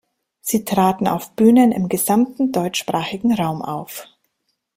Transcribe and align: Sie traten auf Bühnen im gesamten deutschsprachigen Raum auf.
Sie 0.41 0.65
traten 0.65 1.07
auf 1.07 1.35
Bühnen 1.35 1.71
im 1.71 1.87
gesamten 1.87 2.51
deutschsprachigen 2.51 3.35
Raum 3.35 3.61
auf. 3.61 4.07